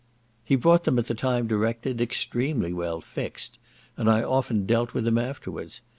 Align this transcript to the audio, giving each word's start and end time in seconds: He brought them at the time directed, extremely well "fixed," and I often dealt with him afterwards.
He 0.43 0.55
brought 0.55 0.85
them 0.85 0.97
at 0.97 1.05
the 1.05 1.13
time 1.13 1.45
directed, 1.45 2.01
extremely 2.01 2.73
well 2.73 3.01
"fixed," 3.01 3.59
and 3.95 4.09
I 4.09 4.23
often 4.23 4.65
dealt 4.65 4.95
with 4.95 5.07
him 5.07 5.19
afterwards. 5.19 5.81